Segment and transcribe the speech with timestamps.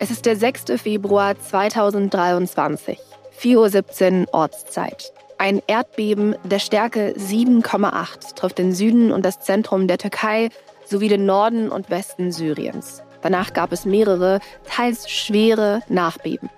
[0.00, 0.80] Es ist der 6.
[0.80, 3.00] Februar 2023,
[3.40, 5.12] 4.17 Uhr Ortszeit.
[5.38, 10.50] Ein Erdbeben der Stärke 7,8 trifft den Süden und das Zentrum der Türkei
[10.86, 13.02] sowie den Norden und Westen Syriens.
[13.22, 14.38] Danach gab es mehrere,
[14.70, 16.48] teils schwere Nachbeben.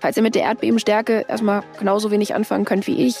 [0.00, 3.16] Falls ihr mit der Erdbebenstärke erstmal genauso wenig anfangen könnt wie ich,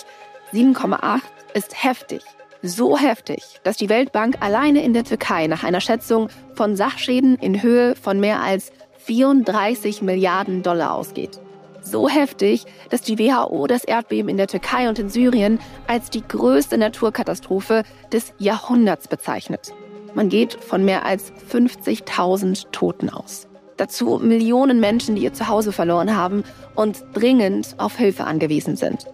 [0.52, 1.22] 7,8
[1.54, 2.20] ist heftig.
[2.60, 7.62] So heftig, dass die Weltbank alleine in der Türkei nach einer Schätzung von Sachschäden in
[7.62, 8.70] Höhe von mehr als
[9.06, 11.40] 34 Milliarden Dollar ausgeht.
[11.82, 16.26] So heftig, dass die WHO das Erdbeben in der Türkei und in Syrien als die
[16.26, 19.74] größte Naturkatastrophe des Jahrhunderts bezeichnet.
[20.14, 23.48] Man geht von mehr als 50.000 Toten aus.
[23.76, 29.04] Dazu Millionen Menschen, die ihr Zuhause verloren haben und dringend auf Hilfe angewiesen sind.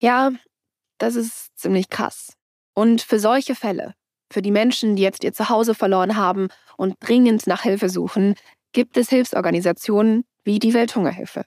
[0.00, 0.32] Ja,
[0.98, 2.32] das ist ziemlich krass.
[2.74, 3.94] Und für solche Fälle,
[4.32, 8.34] für die Menschen, die jetzt ihr Zuhause verloren haben und dringend nach Hilfe suchen,
[8.72, 11.44] gibt es Hilfsorganisationen wie die Welthungerhilfe.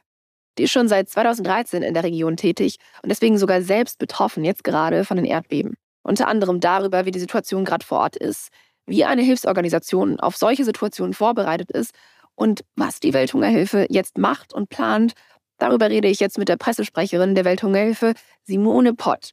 [0.58, 4.64] Die ist schon seit 2013 in der Region tätig und deswegen sogar selbst betroffen, jetzt
[4.64, 5.76] gerade von den Erdbeben.
[6.04, 8.50] Unter anderem darüber, wie die Situation gerade vor Ort ist,
[8.86, 11.94] wie eine Hilfsorganisation auf solche Situationen vorbereitet ist
[12.36, 15.14] und was die Welthungerhilfe jetzt macht und plant.
[15.58, 18.14] Darüber rede ich jetzt mit der Pressesprecherin der Welthungerhilfe,
[18.44, 19.32] Simone Pott.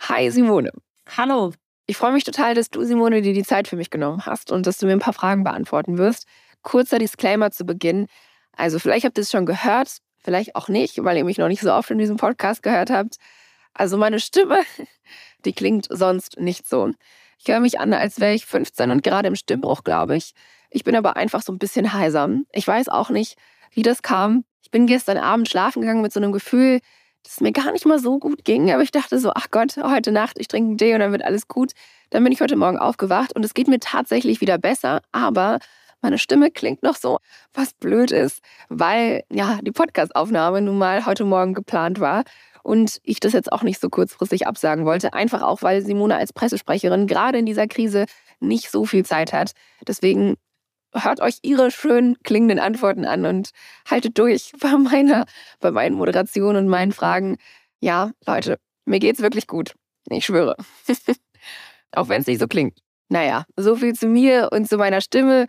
[0.00, 0.70] Hi Simone.
[1.16, 1.52] Hallo.
[1.92, 4.66] Ich freue mich total, dass du, Simone, dir die Zeit für mich genommen hast und
[4.66, 6.26] dass du mir ein paar Fragen beantworten wirst.
[6.62, 8.06] Kurzer Disclaimer zu Beginn.
[8.56, 11.60] Also vielleicht habt ihr es schon gehört, vielleicht auch nicht, weil ihr mich noch nicht
[11.60, 13.16] so oft in diesem Podcast gehört habt.
[13.74, 14.60] Also meine Stimme,
[15.44, 16.92] die klingt sonst nicht so.
[17.38, 20.32] Ich höre mich an, als wäre ich 15 und gerade im Stimmbruch, glaube ich.
[20.70, 22.30] Ich bin aber einfach so ein bisschen heiser.
[22.52, 23.36] Ich weiß auch nicht,
[23.70, 24.46] wie das kam.
[24.62, 26.80] Ich bin gestern Abend schlafen gegangen mit so einem Gefühl,
[27.22, 28.70] dass es mir gar nicht mal so gut ging.
[28.72, 31.24] Aber ich dachte so, ach Gott, heute Nacht, ich trinke einen Tee und dann wird
[31.24, 31.72] alles gut.
[32.10, 35.02] Dann bin ich heute Morgen aufgewacht und es geht mir tatsächlich wieder besser.
[35.12, 35.58] Aber
[36.02, 37.18] meine Stimme klingt noch so,
[37.54, 42.24] was blöd ist, weil ja die Podcastaufnahme nun mal heute Morgen geplant war
[42.64, 45.14] und ich das jetzt auch nicht so kurzfristig absagen wollte.
[45.14, 48.06] Einfach auch, weil Simone als Pressesprecherin gerade in dieser Krise
[48.40, 49.52] nicht so viel Zeit hat.
[49.86, 50.34] Deswegen
[50.94, 53.50] hört euch ihre schön klingenden Antworten an und
[53.88, 55.26] haltet durch bei meiner,
[55.60, 57.38] bei meinen Moderationen und meinen Fragen.
[57.80, 59.74] Ja, Leute, mir geht's wirklich gut.
[60.08, 60.56] Ich schwöre.
[61.92, 62.78] auch wenn es nicht so klingt.
[63.08, 65.46] Naja, so viel zu mir und zu meiner Stimme.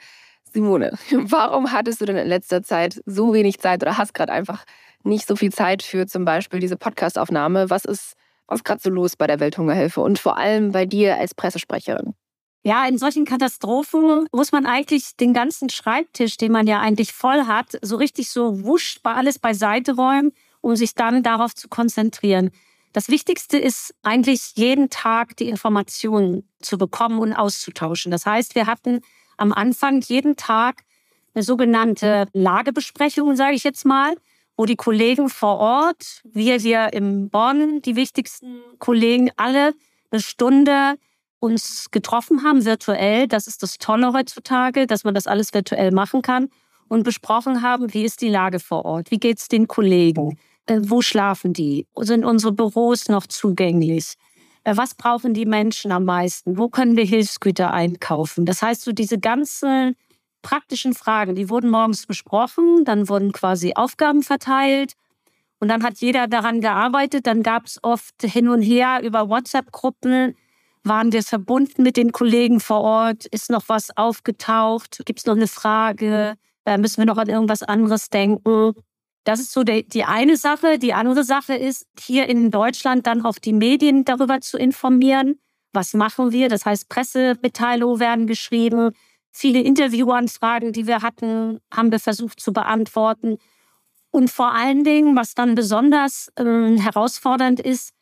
[0.51, 4.65] Simone, warum hattest du denn in letzter Zeit so wenig Zeit oder hast gerade einfach
[5.03, 7.69] nicht so viel Zeit für zum Beispiel diese Podcastaufnahme?
[7.69, 8.13] Was ist,
[8.47, 12.13] was gerade so los bei der Welthungerhilfe und vor allem bei dir als Pressesprecherin?
[12.65, 17.45] Ja, in solchen Katastrophen muss man eigentlich den ganzen Schreibtisch, den man ja eigentlich voll
[17.45, 20.31] hat, so richtig so wusch alles beiseite räumen,
[20.61, 22.51] um sich dann darauf zu konzentrieren.
[22.93, 28.11] Das Wichtigste ist eigentlich jeden Tag die Informationen zu bekommen und auszutauschen.
[28.11, 29.01] Das heißt, wir hatten
[29.35, 30.83] am Anfang jeden Tag
[31.33, 34.15] eine sogenannte Lagebesprechung, sage ich jetzt mal,
[34.55, 39.73] wo die Kollegen vor Ort, wir hier im Bonn, die wichtigsten Kollegen, alle
[40.11, 40.95] eine Stunde
[41.43, 43.27] uns getroffen haben, virtuell.
[43.27, 46.47] Das ist das Tolle heutzutage, dass man das alles virtuell machen kann.
[46.87, 49.11] Und besprochen haben, wie ist die Lage vor Ort?
[49.11, 50.37] Wie geht es den Kollegen?
[50.67, 51.85] Äh, wo schlafen die?
[51.97, 54.13] Sind unsere Büros noch zugänglich?
[54.63, 56.57] Äh, was brauchen die Menschen am meisten?
[56.57, 58.45] Wo können wir Hilfsgüter einkaufen?
[58.45, 59.95] Das heißt, so diese ganzen
[60.41, 64.93] praktischen Fragen, die wurden morgens besprochen, dann wurden quasi Aufgaben verteilt
[65.59, 67.25] und dann hat jeder daran gearbeitet.
[67.25, 70.35] Dann gab es oft hin und her über WhatsApp-Gruppen,
[70.83, 73.25] waren wir verbunden mit den Kollegen vor Ort?
[73.27, 75.01] Ist noch was aufgetaucht?
[75.05, 76.35] Gibt es noch eine Frage?
[76.65, 78.73] Da müssen wir noch an irgendwas anderes denken?
[79.23, 80.77] Das ist so die, die eine Sache.
[80.79, 85.39] Die andere Sache ist, hier in Deutschland dann auch die Medien darüber zu informieren.
[85.71, 86.49] Was machen wir?
[86.49, 88.91] Das heißt, Pressemitteilungen werden geschrieben.
[89.31, 93.37] Viele Interviewanfragen, die wir hatten, haben wir versucht zu beantworten.
[94.11, 97.93] Und vor allen Dingen, was dann besonders äh, herausfordernd ist,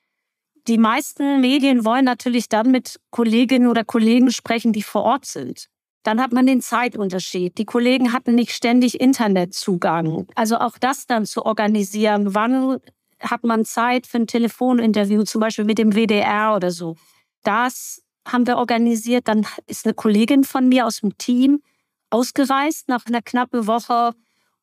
[0.67, 5.67] die meisten Medien wollen natürlich dann mit Kolleginnen oder Kollegen sprechen, die vor Ort sind.
[6.03, 7.58] Dann hat man den Zeitunterschied.
[7.58, 10.28] Die Kollegen hatten nicht ständig Internetzugang.
[10.35, 12.34] Also auch das dann zu organisieren.
[12.34, 12.79] Wann
[13.19, 16.96] hat man Zeit für ein Telefoninterview, zum Beispiel mit dem WDR oder so?
[17.43, 19.28] Das haben wir organisiert.
[19.28, 21.61] Dann ist eine Kollegin von mir aus dem Team
[22.09, 24.13] ausgereist nach einer knappen Woche,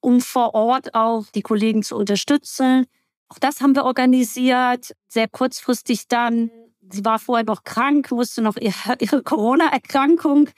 [0.01, 2.87] um vor Ort auch die Kollegen zu unterstützen.
[3.29, 4.95] Auch das haben wir organisiert.
[5.09, 6.51] Sehr kurzfristig dann.
[6.91, 8.57] Sie war vorher noch krank, musste noch
[9.01, 10.49] ihre, Corona-Erkrankung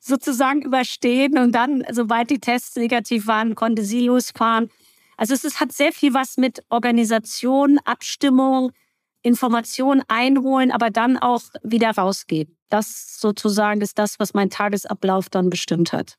[0.00, 4.70] sozusagen überstehen und dann, sobald die Tests negativ waren, konnte sie losfahren.
[5.18, 8.72] Also es ist, hat sehr viel was mit Organisation, Abstimmung,
[9.22, 12.56] Informationen einholen, aber dann auch wieder rausgehen.
[12.70, 16.16] Das sozusagen ist das, was mein Tagesablauf dann bestimmt hat.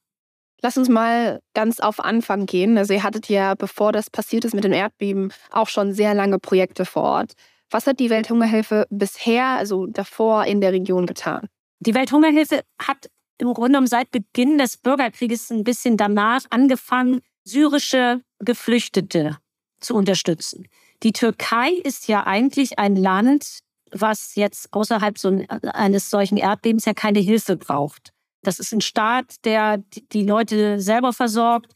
[0.61, 2.77] Lass uns mal ganz auf Anfang gehen.
[2.77, 6.37] Also ihr hattet ja, bevor das passiert ist mit dem Erdbeben, auch schon sehr lange
[6.37, 7.33] Projekte vor Ort.
[7.71, 11.47] Was hat die Welthungerhilfe bisher, also davor in der Region getan?
[11.79, 13.09] Die Welthungerhilfe hat
[13.39, 19.37] im Grunde genommen seit Beginn des Bürgerkrieges ein bisschen danach angefangen, syrische Geflüchtete
[19.79, 20.67] zu unterstützen.
[21.01, 23.59] Die Türkei ist ja eigentlich ein Land,
[23.91, 25.43] was jetzt außerhalb so
[25.73, 28.13] eines solchen Erdbebens ja keine Hilfe braucht.
[28.43, 29.77] Das ist ein Staat, der
[30.11, 31.73] die Leute selber versorgt.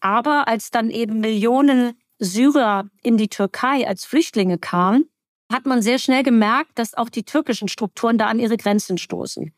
[0.00, 5.08] Aber als dann eben Millionen Syrer in die Türkei als Flüchtlinge kamen,
[5.52, 9.54] hat man sehr schnell gemerkt, dass auch die türkischen Strukturen da an ihre Grenzen stoßen.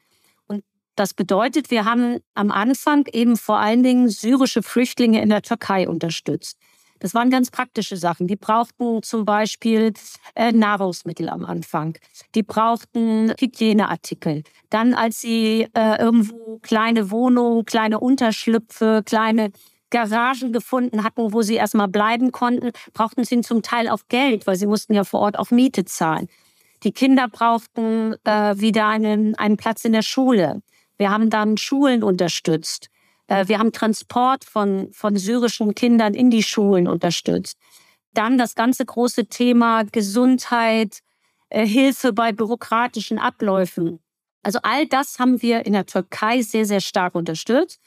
[0.47, 0.65] Und
[0.95, 5.89] das bedeutet, wir haben am Anfang eben vor allen Dingen syrische Flüchtlinge in der Türkei
[5.89, 6.59] unterstützt.
[6.99, 8.27] Das waren ganz praktische Sachen.
[8.27, 9.93] Die brauchten zum Beispiel
[10.35, 11.99] äh, Nahrungsmittel am Anfang.
[12.35, 14.43] Die brauchten Hygieneartikel.
[14.71, 19.51] Dann, als sie äh, irgendwo kleine Wohnungen, kleine Unterschlüpfe, kleine
[19.91, 24.57] Garagen gefunden hatten, wo sie erstmal bleiben konnten, brauchten sie zum Teil auch Geld, weil
[24.57, 26.29] sie mussten ja vor Ort auch Miete zahlen.
[26.83, 30.63] Die Kinder brauchten äh, wieder einen, einen Platz in der Schule.
[30.99, 32.91] Wir haben dann Schulen unterstützt.
[33.29, 37.59] Äh, wir haben Transport von, von syrischen Kindern in die Schulen unterstützt.
[38.13, 41.01] Dann das ganze große Thema Gesundheit,
[41.49, 44.01] äh, Hilfe bei bürokratischen Abläufen.
[44.43, 47.81] Also all das haben wir in der Türkei sehr, sehr stark unterstützt.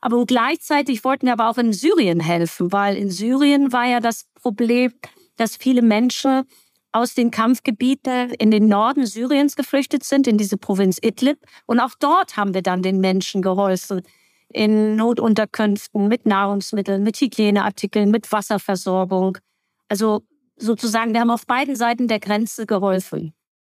[0.00, 4.26] Aber gleichzeitig wollten wir aber auch in Syrien helfen, weil in Syrien war ja das
[4.34, 4.92] Problem,
[5.36, 6.44] dass viele Menschen
[6.92, 11.38] aus den Kampfgebieten in den Norden Syriens geflüchtet sind, in diese Provinz Idlib.
[11.66, 14.02] Und auch dort haben wir dann den Menschen geholfen,
[14.52, 19.38] in Notunterkünften mit Nahrungsmitteln, mit Hygieneartikeln, mit Wasserversorgung.
[19.88, 20.22] Also
[20.56, 23.34] sozusagen, wir haben auf beiden Seiten der Grenze geholfen.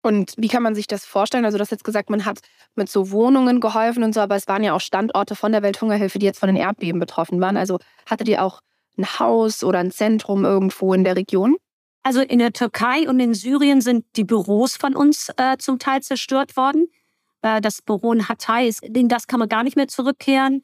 [0.07, 1.45] Und wie kann man sich das vorstellen?
[1.45, 2.39] Also, du hast jetzt gesagt, man hat
[2.77, 6.21] mit so Wohnungen geholfen und so, aber es waren ja auch Standorte von der Welthungerhilfe,
[6.21, 7.57] die jetzt von den Erdbeben betroffen waren.
[7.57, 8.61] Also, hattet ihr auch
[8.97, 11.57] ein Haus oder ein Zentrum irgendwo in der Region?
[12.05, 16.03] Also, in der Türkei und in Syrien sind die Büros von uns äh, zum Teil
[16.03, 16.87] zerstört worden.
[17.47, 20.63] Äh, das Büro in Hatay, ist, in das kann man gar nicht mehr zurückkehren.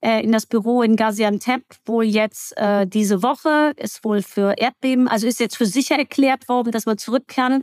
[0.00, 5.08] Äh, in das Büro in Gaziantep wohl jetzt äh, diese Woche ist wohl für Erdbeben,
[5.08, 7.62] also ist jetzt für sicher erklärt worden, dass wir zurückkehren.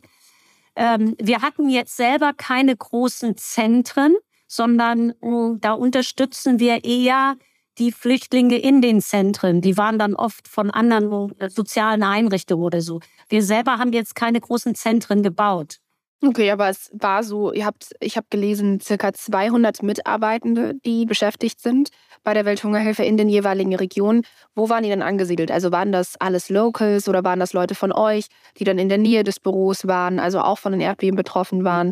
[0.76, 4.16] Ähm, wir hatten jetzt selber keine großen Zentren,
[4.48, 5.14] sondern
[5.62, 7.36] da unterstützen wir eher
[7.80, 9.62] die Flüchtlinge in den Zentren.
[9.62, 13.00] Die waren dann oft von anderen sozialen Einrichtungen oder so.
[13.30, 15.80] Wir selber haben jetzt keine großen Zentren gebaut.
[16.26, 21.60] Okay, aber es war so, ihr habt, ich habe gelesen, circa 200 Mitarbeitende, die beschäftigt
[21.60, 21.90] sind
[22.24, 24.22] bei der Welthungerhilfe in den jeweiligen Regionen.
[24.56, 25.52] Wo waren die denn angesiedelt?
[25.52, 28.28] Also waren das alles Locals oder waren das Leute von euch,
[28.58, 31.92] die dann in der Nähe des Büros waren, also auch von den Erdbeben betroffen waren?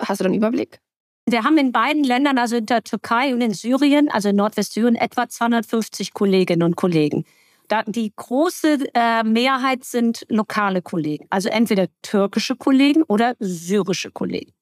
[0.00, 0.80] Hast du da einen Überblick?
[1.26, 4.96] Wir haben in beiden Ländern, also in der Türkei und in Syrien, also in Nordwestsyrien,
[4.96, 7.24] etwa 250 Kolleginnen und Kollegen
[7.86, 14.52] die große äh, Mehrheit sind lokale Kollegen, also entweder türkische Kollegen oder syrische Kollegen.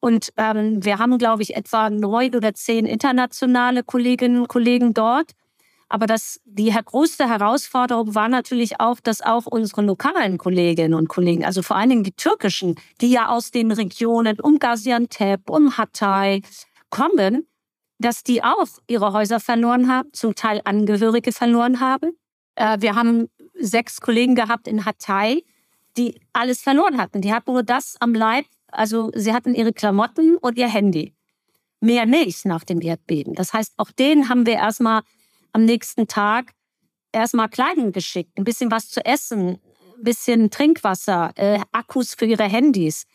[0.00, 5.30] Und ähm, wir haben, glaube ich, etwa neun oder zehn internationale Kolleginnen und Kollegen dort.
[5.88, 11.44] Aber das, die größte Herausforderung war natürlich auch, dass auch unsere lokalen Kolleginnen und Kollegen,
[11.44, 16.42] also vor allen Dingen die türkischen, die ja aus den Regionen um Gaziantep, um Hatay
[16.90, 17.46] kommen,
[17.98, 22.12] dass die auch ihre Häuser verloren haben, zum Teil Angehörige verloren haben
[22.56, 25.44] wir haben sechs Kollegen gehabt in Hatay,
[25.96, 27.20] die alles verloren hatten.
[27.20, 28.46] Die hatten nur das am Leib.
[28.68, 31.14] Also sie hatten ihre Klamotten und ihr Handy.
[31.80, 33.34] Mehr nicht nach dem Erdbeben.
[33.34, 35.02] Das heißt, auch denen haben wir erstmal
[35.52, 36.52] am nächsten Tag
[37.12, 39.60] erstmal Kleidung geschickt, ein bisschen was zu essen,
[39.98, 43.06] ein bisschen Trinkwasser, äh, Akkus für ihre Handys.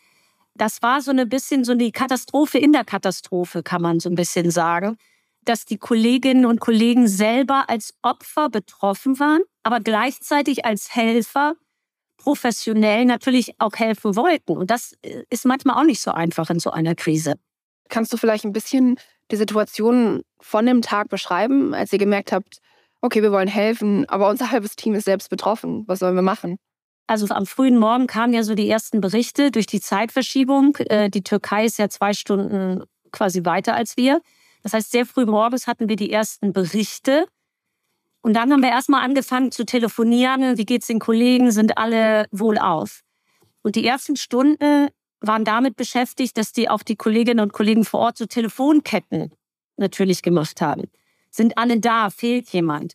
[0.54, 4.14] Das war so ein bisschen so die Katastrophe in der Katastrophe, kann man so ein
[4.14, 4.96] bisschen sagen
[5.44, 11.54] dass die Kolleginnen und Kollegen selber als Opfer betroffen waren, aber gleichzeitig als Helfer
[12.16, 14.56] professionell natürlich auch helfen wollten.
[14.56, 17.34] Und das äh, ist manchmal auch nicht so einfach in so einer Krise.
[17.88, 18.96] Kannst du vielleicht ein bisschen
[19.30, 22.58] die Situation von dem Tag beschreiben, als ihr gemerkt habt,
[23.00, 25.84] okay, wir wollen helfen, aber unser halbes Team ist selbst betroffen.
[25.86, 26.58] Was sollen wir machen?
[27.06, 30.76] Also am frühen Morgen kamen ja so die ersten Berichte durch die Zeitverschiebung.
[30.76, 34.20] Äh, die Türkei ist ja zwei Stunden quasi weiter als wir.
[34.62, 37.26] Das heißt, sehr früh morgens hatten wir die ersten Berichte.
[38.22, 40.58] Und dann haben wir erstmal angefangen zu telefonieren.
[40.58, 41.50] Wie geht's den Kollegen?
[41.52, 43.02] Sind alle wohl auf?
[43.62, 44.88] Und die ersten Stunden
[45.20, 49.32] waren damit beschäftigt, dass die auch die Kolleginnen und Kollegen vor Ort so Telefonketten
[49.76, 50.90] natürlich gemacht haben.
[51.30, 52.10] Sind alle da?
[52.10, 52.94] Fehlt jemand?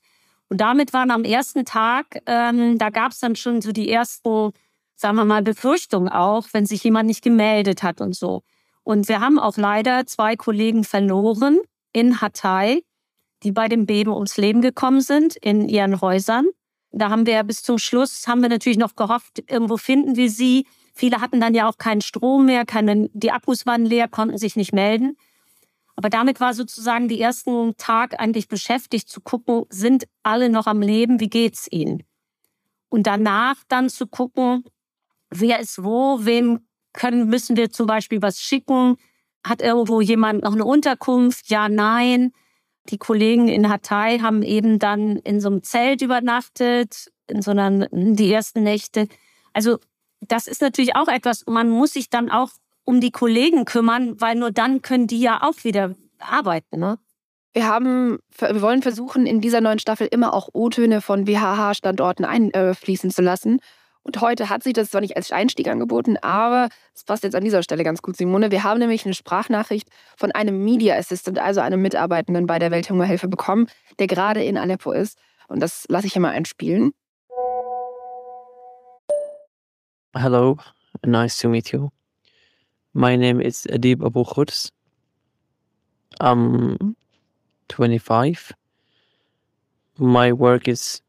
[0.50, 4.54] Und damit waren am ersten Tag, ähm, da gab es dann schon so die ersten
[4.96, 8.44] sagen wir mal, Befürchtung auch, wenn sich jemand nicht gemeldet hat und so.
[8.86, 11.60] Und wir haben auch leider zwei Kollegen verloren
[11.92, 12.86] in Hatay,
[13.42, 16.46] die bei dem Beben ums Leben gekommen sind in ihren Häusern.
[16.92, 20.68] Da haben wir bis zum Schluss, haben wir natürlich noch gehofft, irgendwo finden wir sie.
[20.94, 24.56] Viele hatten dann ja auch keinen Strom mehr, keine, die Akkus waren leer, konnten sich
[24.56, 25.18] nicht melden.
[25.96, 30.82] Aber damit war sozusagen die ersten Tag eigentlich beschäftigt zu gucken, sind alle noch am
[30.82, 32.04] Leben, wie geht's ihnen?
[32.90, 34.64] Und danach dann zu gucken,
[35.32, 36.60] wer ist wo, wem
[36.96, 38.98] können, müssen wir zum Beispiel was schicken?
[39.46, 41.50] Hat irgendwo jemand noch eine Unterkunft?
[41.50, 42.32] Ja, nein.
[42.90, 47.88] Die Kollegen in Hatay haben eben dann in so einem Zelt übernachtet, in so einer,
[47.92, 49.08] die ersten Nächte.
[49.54, 49.80] Also,
[50.22, 52.50] das ist natürlich auch etwas, man muss sich dann auch
[52.84, 56.98] um die Kollegen kümmern, weil nur dann können die ja auch wieder arbeiten, ne?
[57.54, 63.12] Wir haben, wir wollen versuchen, in dieser neuen Staffel immer auch O-Töne von WHH-Standorten einfließen
[63.12, 63.62] zu lassen.
[64.06, 67.44] Und heute hat sich das zwar nicht als Einstieg angeboten, aber es passt jetzt an
[67.44, 68.52] dieser Stelle ganz gut, Simone.
[68.52, 73.28] Wir haben nämlich eine Sprachnachricht von einem Media Assistant, also einem Mitarbeitenden bei der Welthungerhilfe
[73.28, 75.18] bekommen, der gerade in Aleppo ist.
[75.48, 76.92] Und das lasse ich hier mal einspielen.
[80.14, 80.60] Hello,
[81.04, 81.90] nice to meet you.
[82.94, 84.72] My name is Adib Abu Khurs.
[86.20, 86.96] I'm
[87.70, 88.54] 25.
[89.98, 91.02] My work is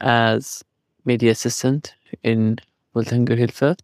[0.00, 0.64] as
[1.04, 2.58] media assistant in
[2.94, 3.76] Hilfe.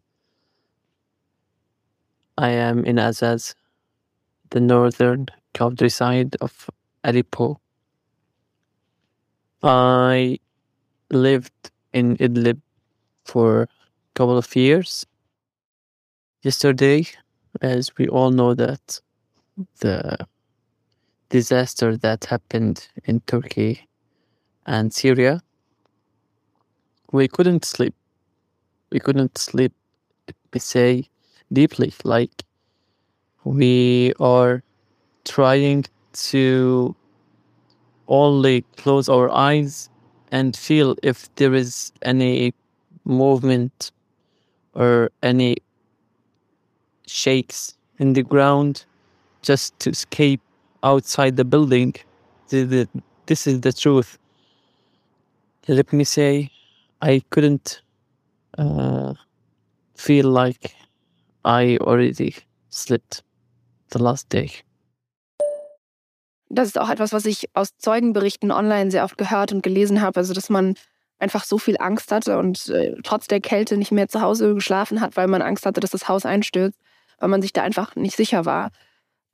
[2.37, 3.53] I am in Azaz,
[4.49, 6.69] the northern countryside of
[7.03, 7.59] Aleppo.
[9.61, 10.39] I
[11.11, 12.59] lived in Idlib
[13.23, 13.67] for a
[14.15, 15.05] couple of years.
[16.41, 17.07] Yesterday,
[17.61, 18.99] as we all know that
[19.79, 20.17] the
[21.29, 23.87] disaster that happened in Turkey
[24.65, 25.41] and Syria,
[27.11, 27.93] we couldn't sleep
[28.93, 29.73] we couldn't sleep,
[30.53, 31.09] we say,
[31.51, 31.91] deeply.
[32.03, 32.43] Like
[33.43, 34.63] we are
[35.25, 35.85] trying
[36.29, 36.95] to
[38.07, 39.89] only close our eyes
[40.31, 42.53] and feel if there is any
[43.03, 43.91] movement
[44.75, 45.57] or any
[47.07, 48.85] shakes in the ground
[49.41, 50.41] just to escape
[50.83, 51.95] outside the building.
[52.49, 54.19] This is the truth.
[55.67, 56.51] Let me say,
[57.01, 57.81] I couldn't
[58.57, 59.13] uh,
[59.95, 60.75] feel like
[61.45, 62.35] I already
[62.69, 63.23] slept
[63.91, 64.51] the last day.
[66.49, 70.19] Das ist auch etwas, was ich aus Zeugenberichten online sehr oft gehört und gelesen habe.
[70.19, 70.75] Also, dass man
[71.19, 75.01] einfach so viel Angst hatte und äh, trotz der Kälte nicht mehr zu Hause geschlafen
[75.01, 76.79] hat, weil man Angst hatte, dass das Haus einstürzt,
[77.19, 78.71] weil man sich da einfach nicht sicher war.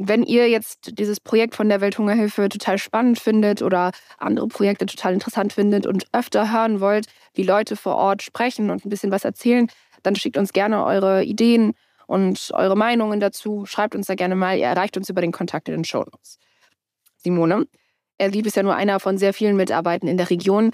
[0.02, 5.14] Wenn ihr jetzt dieses Projekt von der Welthungerhilfe total spannend findet oder andere Projekte total
[5.14, 9.26] interessant findet und öfter hören wollt, wie Leute vor Ort sprechen und ein bisschen was
[9.26, 9.68] erzählen,
[10.02, 11.74] dann schickt uns gerne eure Ideen
[12.08, 13.66] und eure Meinungen dazu.
[13.66, 14.58] Schreibt uns da gerne mal.
[14.58, 16.40] Ihr erreicht uns über den Kontakt in den Show Notes.
[17.18, 17.68] Simone,
[18.18, 20.72] Erlieb ist ja nur einer von sehr vielen Mitarbeitern in der Region.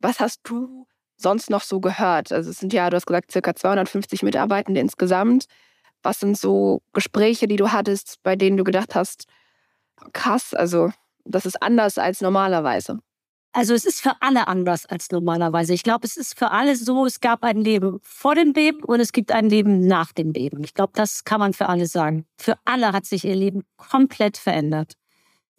[0.00, 0.86] Was hast du
[1.16, 2.30] sonst noch so gehört?
[2.30, 5.46] Also es sind ja, du hast gesagt, circa 250 Mitarbeitende insgesamt.
[6.02, 9.26] Was sind so Gespräche, die du hattest, bei denen du gedacht hast,
[10.12, 10.90] krass, also
[11.24, 13.00] das ist anders als normalerweise?
[13.52, 15.74] Also es ist für alle anders als normalerweise.
[15.74, 19.00] Ich glaube, es ist für alle so, es gab ein Leben vor dem Beben und
[19.00, 20.62] es gibt ein Leben nach dem Beben.
[20.62, 22.26] Ich glaube, das kann man für alle sagen.
[22.38, 24.94] Für alle hat sich ihr Leben komplett verändert.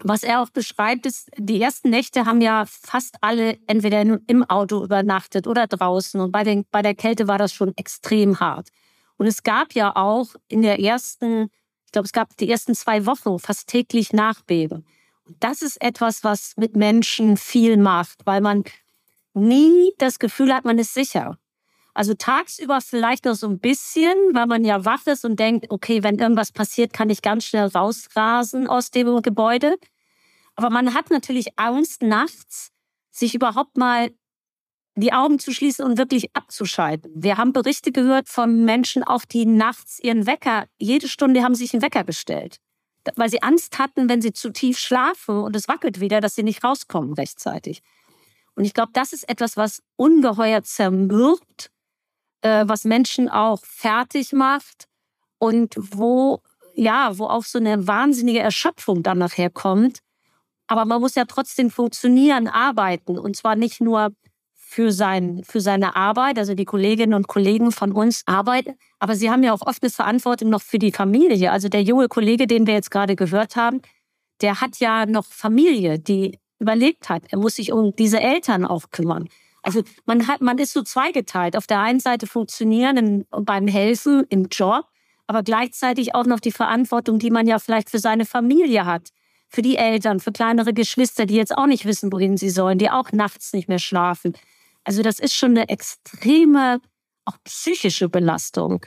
[0.04, 4.84] Was er auch beschreibt, ist, die ersten Nächte haben ja fast alle entweder im Auto
[4.84, 6.20] übernachtet oder draußen.
[6.22, 8.70] Und bei, den, bei der Kälte war das schon extrem hart.
[9.22, 11.52] Und es gab ja auch in der ersten,
[11.86, 14.84] ich glaube, es gab die ersten zwei Wochen fast täglich Nachbeben.
[15.28, 18.64] Und das ist etwas, was mit Menschen viel macht, weil man
[19.36, 21.38] nie das Gefühl hat, man ist sicher.
[21.94, 26.02] Also tagsüber vielleicht noch so ein bisschen, weil man ja wach ist und denkt, okay,
[26.02, 29.76] wenn irgendwas passiert, kann ich ganz schnell rausrasen aus dem Gebäude.
[30.56, 32.72] Aber man hat natürlich Angst, nachts
[33.12, 34.10] sich überhaupt mal
[35.02, 37.12] die Augen zu schließen und wirklich abzuschalten.
[37.16, 41.74] Wir haben Berichte gehört von Menschen, auch die nachts ihren Wecker, jede Stunde haben sich
[41.74, 42.58] einen Wecker gestellt,
[43.16, 46.44] weil sie Angst hatten, wenn sie zu tief schlafen und es wackelt wieder, dass sie
[46.44, 47.82] nicht rauskommen rechtzeitig.
[48.56, 51.72] Und ich glaube, das ist etwas, was ungeheuer zermürbt,
[52.42, 54.88] äh, was Menschen auch fertig macht
[55.38, 56.42] und wo,
[56.76, 60.00] ja, wo auch so eine wahnsinnige Erschöpfung dann nachher kommt.
[60.68, 64.14] Aber man muss ja trotzdem funktionieren, arbeiten und zwar nicht nur
[64.72, 68.76] für, sein, für seine Arbeit, also die Kolleginnen und Kollegen von uns arbeiten.
[69.00, 71.52] Aber sie haben ja auch oft eine Verantwortung noch für die Familie.
[71.52, 73.82] Also der junge Kollege, den wir jetzt gerade gehört haben,
[74.40, 77.24] der hat ja noch Familie, die überlebt hat.
[77.32, 79.28] Er muss sich um diese Eltern auch kümmern.
[79.62, 81.58] Also man hat, man ist so zweigeteilt.
[81.58, 84.86] Auf der einen Seite funktionieren beim Helfen im Job,
[85.28, 89.10] aber gleichzeitig auch noch die Verantwortung, die man ja vielleicht für seine Familie hat,
[89.50, 92.90] für die Eltern, für kleinere Geschwister, die jetzt auch nicht wissen, wohin sie sollen, die
[92.90, 94.34] auch nachts nicht mehr schlafen.
[94.84, 96.80] Also das ist schon eine extreme,
[97.26, 98.86] auch psychische Belastung.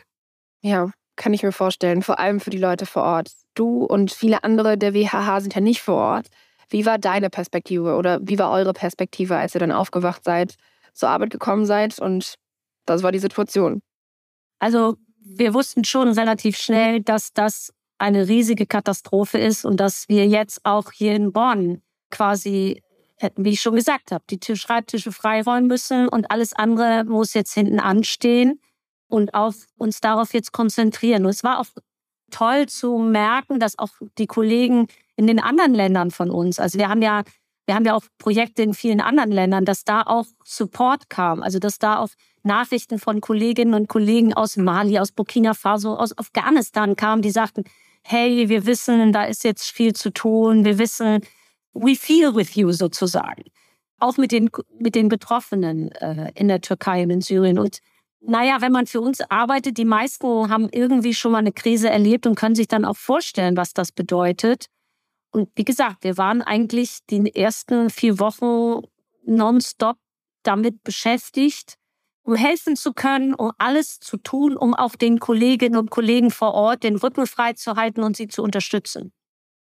[0.62, 3.30] Ja, kann ich mir vorstellen, vor allem für die Leute vor Ort.
[3.54, 6.26] Du und viele andere der WHH sind ja nicht vor Ort.
[6.68, 10.56] Wie war deine Perspektive oder wie war eure Perspektive, als ihr dann aufgewacht seid,
[10.92, 12.34] zur Arbeit gekommen seid und
[12.86, 13.80] das war die Situation?
[14.58, 20.26] Also wir wussten schon relativ schnell, dass das eine riesige Katastrophe ist und dass wir
[20.26, 22.82] jetzt auch hier in Bonn quasi,
[23.36, 27.80] wie ich schon gesagt habe, die Schreibtische freiräumen müssen und alles andere muss jetzt hinten
[27.80, 28.60] anstehen
[29.08, 31.24] und auf uns darauf jetzt konzentrieren.
[31.24, 31.66] Und es war auch
[32.30, 36.88] toll zu merken, dass auch die Kollegen in den anderen Ländern von uns, also wir
[36.88, 37.22] haben ja,
[37.66, 41.58] wir haben ja auch Projekte in vielen anderen Ländern, dass da auch Support kam, also
[41.58, 42.10] dass da auch
[42.42, 47.64] Nachrichten von Kolleginnen und Kollegen aus Mali, aus Burkina Faso, aus Afghanistan kamen, die sagten,
[48.02, 51.22] hey, wir wissen, da ist jetzt viel zu tun, wir wissen,
[51.74, 53.44] we feel with you sozusagen.
[53.98, 57.58] Auch mit den, mit den Betroffenen äh, in der Türkei und in Syrien.
[57.58, 57.80] Und
[58.20, 62.26] naja, wenn man für uns arbeitet, die meisten haben irgendwie schon mal eine Krise erlebt
[62.26, 64.66] und können sich dann auch vorstellen, was das bedeutet.
[65.30, 68.86] Und wie gesagt, wir waren eigentlich die ersten vier Wochen
[69.24, 69.96] nonstop
[70.42, 71.76] damit beschäftigt,
[72.22, 76.54] um helfen zu können, um alles zu tun, um auch den Kolleginnen und Kollegen vor
[76.54, 79.12] Ort den Rücken frei zu halten und sie zu unterstützen.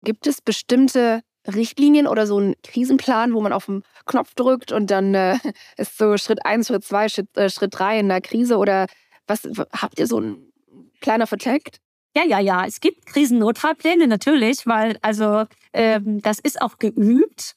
[0.04, 4.90] Gibt es bestimmte Richtlinien oder so einen Krisenplan, wo man auf den Knopf drückt und
[4.90, 5.38] dann äh,
[5.76, 8.86] ist so Schritt eins, Schritt zwei, Schritt, äh, Schritt drei in der Krise oder
[9.26, 10.52] was habt ihr so einen
[11.00, 11.80] Planer vercheckt?
[12.14, 12.66] Ja, ja, ja.
[12.66, 17.54] Es gibt Krisennotfallpläne natürlich, weil also ähm, das ist auch geübt.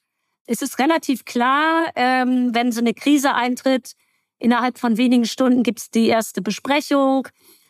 [0.48, 3.94] Es ist relativ klar, ähm, wenn so eine Krise eintritt,
[4.38, 7.27] innerhalb von wenigen Stunden gibt es die erste Besprechung.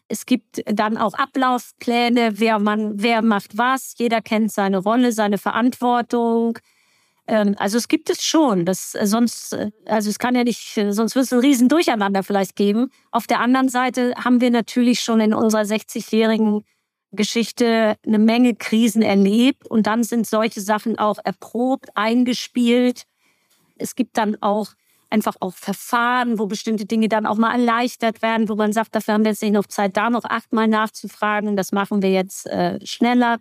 [0.08, 3.96] Es gibt dann auch Ablaufpläne, wer man, wer macht was.
[3.98, 6.60] Jeder kennt seine Rolle, seine Verantwortung.
[7.28, 8.66] Ähm, also es gibt es schon.
[8.66, 11.70] Das äh, sonst, äh, also es kann ja nicht, äh, sonst wird es ein riesen
[11.70, 12.92] Durcheinander vielleicht geben.
[13.12, 16.64] Auf der anderen Seite haben wir natürlich schon in unserer 60-jährigen
[17.12, 23.04] Geschichte eine Menge Krisen erlebt und dann sind solche Sachen auch erprobt, eingespielt.
[23.78, 24.70] Es gibt dann auch
[25.10, 29.14] einfach auch Verfahren, wo bestimmte Dinge dann auch mal erleichtert werden, wo man sagt, dafür
[29.14, 31.56] haben wir jetzt nicht noch Zeit, da noch achtmal nachzufragen.
[31.56, 33.38] Das machen wir jetzt äh, schneller.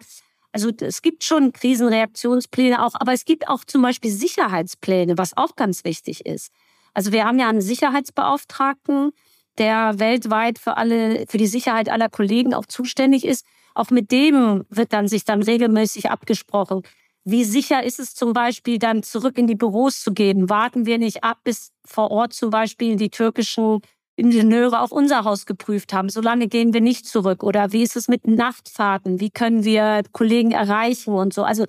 [0.53, 5.57] Also es gibt schon Krisenreaktionspläne auch, aber es gibt auch zum Beispiel Sicherheitspläne, was auch
[5.57, 6.53] ganz wichtig ist.
[6.95, 9.11] Also wir haben ja einen Sicherheitsbeauftragten,
[9.59, 13.45] der weltweit für alle, für die Sicherheit aller Kollegen auch zuständig ist.
[13.75, 16.83] Auch mit dem wird dann sich dann regelmäßig abgesprochen.
[17.25, 20.51] Wie sicher ist es zum Beispiel dann zurück in die Büros zu gehen?
[20.51, 23.81] Warten wir nicht ab, bis vor Ort zum Beispiel die türkischen
[24.17, 26.11] Ingenieure auch unser Haus geprüft haben.
[26.11, 27.43] Solange gehen wir nicht zurück.
[27.43, 29.21] Oder wie ist es mit Nachtfahrten?
[29.21, 31.45] Wie können wir Kollegen erreichen und so?
[31.45, 31.65] Also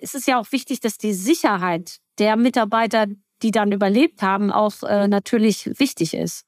[0.00, 3.06] es ist ja auch wichtig, dass die Sicherheit der Mitarbeiter,
[3.42, 6.44] die dann überlebt haben, auch äh, natürlich wichtig ist.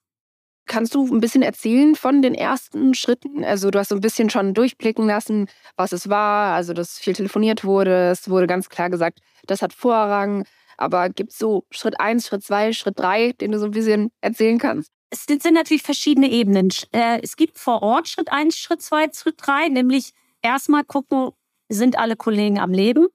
[0.67, 3.45] Kannst du ein bisschen erzählen von den ersten Schritten?
[3.45, 7.13] Also du hast so ein bisschen schon durchblicken lassen, was es war, also dass viel
[7.13, 8.11] telefoniert wurde.
[8.11, 10.45] Es wurde ganz klar gesagt, das hat Vorrang.
[10.77, 14.11] Aber gibt es so Schritt 1, Schritt 2, Schritt 3, den du so ein bisschen
[14.21, 14.91] erzählen kannst?
[15.11, 16.71] Es sind natürlich verschiedene Ebenen.
[16.93, 20.11] Äh, es gibt vor Ort Schritt 1, Schritt 2, Schritt 3, nämlich
[20.43, 21.31] erstmal gucken,
[21.69, 23.07] sind alle Kollegen am Leben?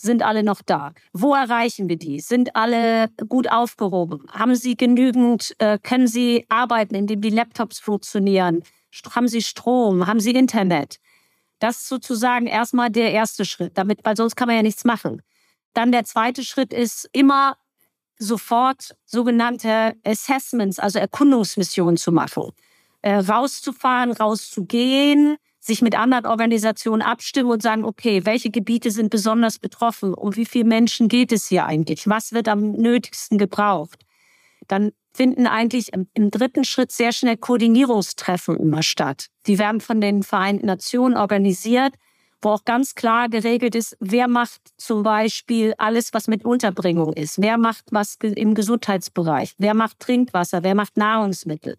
[0.00, 0.92] Sind alle noch da?
[1.12, 2.20] Wo erreichen wir die?
[2.20, 4.26] Sind alle gut aufgehoben?
[4.30, 8.62] Haben sie genügend, äh, können sie arbeiten, indem die Laptops funktionieren?
[9.10, 10.06] Haben sie Strom?
[10.06, 11.00] Haben sie Internet?
[11.58, 15.20] Das ist sozusagen erstmal der erste Schritt, damit, weil sonst kann man ja nichts machen.
[15.74, 17.56] Dann der zweite Schritt ist immer
[18.18, 22.52] sofort sogenannte Assessments, also Erkundungsmissionen zu machen.
[23.02, 25.36] Äh, rauszufahren, rauszugehen,
[25.68, 30.14] sich mit anderen Organisationen abstimmen und sagen, okay, welche Gebiete sind besonders betroffen?
[30.14, 32.08] Um wie viele Menschen geht es hier eigentlich?
[32.08, 34.04] Was wird am nötigsten gebraucht?
[34.66, 39.28] Dann finden eigentlich im, dritten Schritt sehr schnell Koordinierungstreffen immer statt.
[39.46, 41.94] Die werden von den Vereinten Nationen organisiert,
[42.40, 47.42] wo auch ganz klar geregelt ist, wer macht zum Beispiel alles, was mit Unterbringung ist,
[47.42, 51.76] wer macht was im Gesundheitsbereich, wer macht Trinkwasser, wer macht Nahrungsmittel.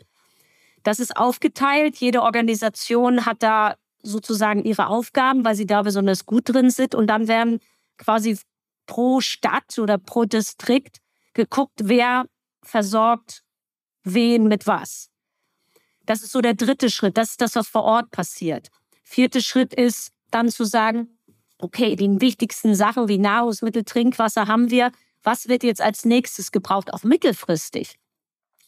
[0.83, 1.97] Das ist aufgeteilt.
[1.97, 6.95] Jede Organisation hat da sozusagen ihre Aufgaben, weil sie da besonders gut drin sind.
[6.95, 7.59] Und dann werden
[7.97, 8.39] quasi
[8.85, 10.97] pro Stadt oder pro Distrikt
[11.33, 12.25] geguckt, wer
[12.63, 13.43] versorgt
[14.03, 15.09] wen mit was.
[16.05, 17.17] Das ist so der dritte Schritt.
[17.17, 18.69] Das ist das, was vor Ort passiert.
[19.03, 21.19] Vierte Schritt ist dann zu sagen,
[21.59, 24.91] okay, die wichtigsten Sachen wie Nahrungsmittel, Trinkwasser haben wir.
[25.21, 27.99] Was wird jetzt als nächstes gebraucht, auch mittelfristig?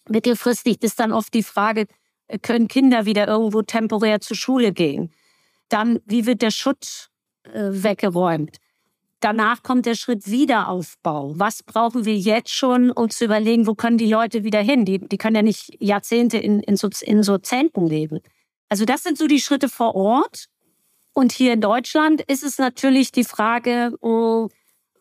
[0.09, 1.87] Mittelfristig ist dann oft die Frage,
[2.39, 5.11] können Kinder wieder irgendwo temporär zur Schule gehen?
[5.69, 7.09] Dann, wie wird der Schutt
[7.43, 8.57] äh, weggeräumt?
[9.21, 11.33] Danach kommt der Schritt Wiederaufbau.
[11.35, 14.83] Was brauchen wir jetzt schon, um zu überlegen, wo können die Leute wieder hin?
[14.83, 18.19] Die, die können ja nicht Jahrzehnte in, in, so, in so Zelten leben.
[18.67, 20.47] Also das sind so die Schritte vor Ort.
[21.13, 24.49] Und hier in Deutschland ist es natürlich die Frage, oh,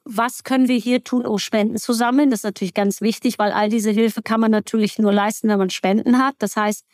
[0.05, 2.31] was können wir hier tun, um Spenden zu sammeln?
[2.31, 5.59] Das ist natürlich ganz wichtig, weil all diese Hilfe kann man natürlich nur leisten, wenn
[5.59, 6.35] man Spenden hat.
[6.41, 6.85] Das heißt,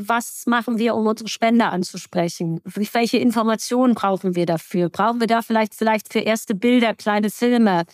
[0.00, 2.60] was machen wir, um unsere Spender anzusprechen?
[2.64, 4.90] Welche Informationen brauchen wir dafür?
[4.90, 7.84] Brauchen wir da vielleicht, vielleicht für erste Bilder, kleine Filme?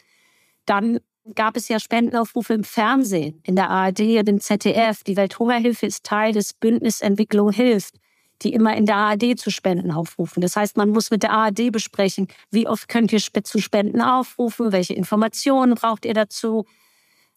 [0.67, 1.01] Dann
[1.35, 5.03] gab es ja Spendenaufrufe im Fernsehen, in der ARD und im ZDF.
[5.05, 7.95] Die Welthungerhilfe ist Teil des Bündnis Entwicklung hilft,
[8.43, 10.43] die immer in der ARD zu Spenden aufrufen.
[10.43, 14.73] Das heißt, man muss mit der ARD besprechen, wie oft könnt ihr zu Spenden aufrufen,
[14.73, 16.67] welche Informationen braucht ihr dazu.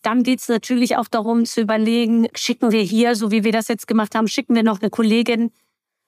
[0.08, 3.68] Dann geht es natürlich auch darum zu überlegen, schicken wir hier, so wie wir das
[3.68, 5.52] jetzt gemacht haben, schicken wir noch eine Kollegin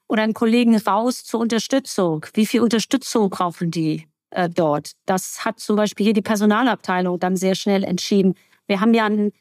[0.07, 2.25] oder einen Kollegen raus zur Unterstützung.
[2.33, 4.93] Wie viel Unterstützung brauchen die äh, dort?
[5.05, 8.35] Das hat zum Beispiel hier die Personalabteilung dann sehr schnell entschieden.
[8.67, 9.33] Wir haben ja ein,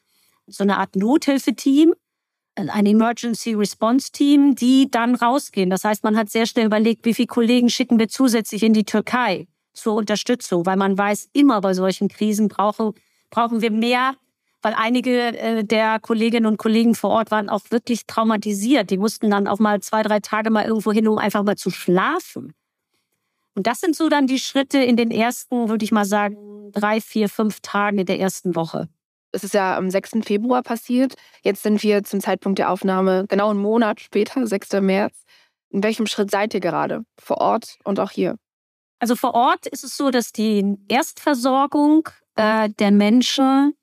[0.49, 1.95] so eine Art Nothilfeteam,
[2.57, 5.71] ein Emergency Response Team, die dann rausgehen.
[5.71, 8.85] Das heißt, man hat sehr schnell überlegt, wie viele Kollegen schicken wir zusätzlich in die
[8.85, 12.95] Türkei zur Unterstützung, weil man weiß, immer bei solchen Krisen brauchen,
[13.31, 14.17] brauchen wir mehr
[14.63, 18.91] weil einige äh, der Kolleginnen und Kollegen vor Ort waren auch wirklich traumatisiert.
[18.91, 21.71] Die mussten dann auch mal zwei, drei Tage mal irgendwo hin, um einfach mal zu
[21.71, 22.53] schlafen.
[23.55, 27.01] Und das sind so dann die Schritte in den ersten, würde ich mal sagen, drei,
[27.01, 28.89] vier, fünf Tagen in der ersten Woche.
[29.33, 30.25] Es ist ja am 6.
[30.25, 31.15] Februar passiert.
[31.43, 34.75] Jetzt sind wir zum Zeitpunkt der Aufnahme genau einen Monat später, 6.
[34.81, 35.25] März.
[35.71, 37.05] In welchem Schritt seid ihr gerade?
[37.19, 38.37] Vor Ort und auch hier?
[39.01, 43.75] Also vor Ort ist es so, dass die Erstversorgung äh, der Menschen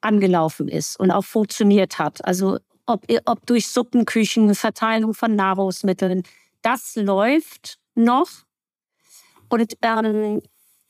[0.00, 2.24] angelaufen ist und auch funktioniert hat.
[2.24, 6.22] Also ob, ob durch Suppenküchen, Verteilung von Nahrungsmitteln,
[6.62, 8.28] das läuft noch.
[9.48, 10.42] Und ähm,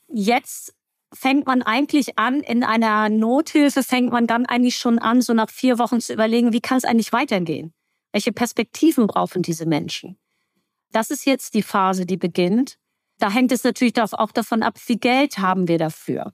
[0.09, 0.75] jetzt
[1.13, 5.51] fängt man eigentlich an, in einer Nothilfe fängt man dann eigentlich schon an, so nach
[5.51, 7.73] vier Wochen zu überlegen, wie kann es eigentlich weitergehen?
[8.13, 10.19] Welche Perspektiven brauchen diese Menschen?
[10.93, 12.79] Das ist jetzt die Phase, die beginnt.
[13.19, 16.33] Da hängt es natürlich auch davon ab, wie Geld haben wir dafür.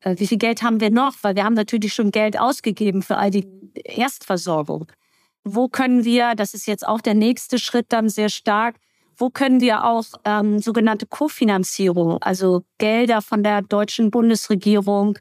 [0.00, 1.14] Äh, wie viel Geld haben wir noch?
[1.22, 3.46] Weil wir haben natürlich schon Geld ausgegeben für all die
[3.84, 4.86] Erstversorgung.
[5.44, 8.76] Wo können wir, das ist jetzt auch der nächste Schritt dann sehr stark,
[9.16, 15.18] wo können wir auch ähm, sogenannte Kofinanzierung, also Gelder von der deutschen Bundesregierung,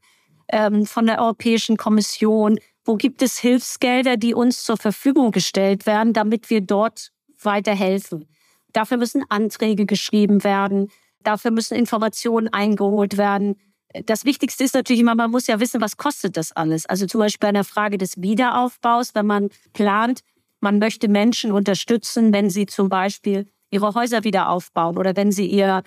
[0.50, 6.14] ähm, von der Europäischen Kommission, wo gibt es Hilfsgelder, die uns zur Verfügung gestellt werden,
[6.14, 7.12] damit wir dort
[7.42, 8.28] weiterhelfen?
[8.74, 10.92] Dafür müssen Anträge geschrieben werden,
[11.24, 13.56] dafür müssen Informationen eingeholt werden
[14.06, 16.86] das Wichtigste ist natürlich immer, man muss ja wissen, was kostet das alles.
[16.86, 20.22] Also zum Beispiel bei der Frage des Wiederaufbaus, wenn man plant,
[20.60, 25.46] man möchte Menschen unterstützen, wenn sie zum Beispiel ihre Häuser wieder aufbauen oder wenn sie
[25.46, 25.84] ihr,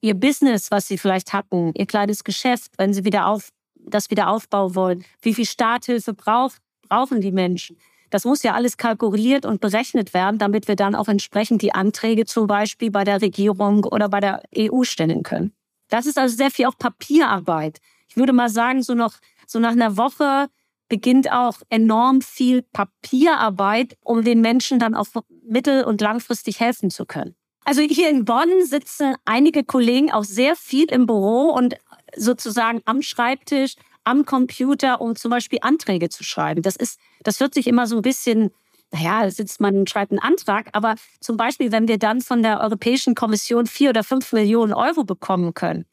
[0.00, 4.28] ihr Business, was sie vielleicht hatten, ihr kleines Geschäft, wenn sie wieder auf, das wieder
[4.28, 5.04] aufbauen wollen.
[5.22, 7.76] Wie viel Starthilfe braucht, brauchen die Menschen?
[8.10, 12.24] Das muss ja alles kalkuliert und berechnet werden, damit wir dann auch entsprechend die Anträge
[12.24, 15.52] zum Beispiel bei der Regierung oder bei der EU stellen können.
[15.88, 17.80] Das ist also sehr viel auch Papierarbeit.
[18.08, 19.14] Ich würde mal sagen, so noch,
[19.46, 20.48] so nach einer Woche
[20.88, 25.06] beginnt auch enorm viel Papierarbeit, um den Menschen dann auch
[25.42, 27.34] mittel- und langfristig helfen zu können.
[27.64, 31.74] Also hier in Bonn sitzen einige Kollegen auch sehr viel im Büro und
[32.14, 36.62] sozusagen am Schreibtisch, am Computer, um zum Beispiel Anträge zu schreiben.
[36.62, 38.52] Das ist, das hört sich immer so ein bisschen
[38.92, 40.68] naja, sitzt man und schreibt einen Antrag.
[40.72, 45.04] Aber zum Beispiel, wenn wir dann von der Europäischen Kommission vier oder fünf Millionen Euro
[45.04, 45.84] bekommen können,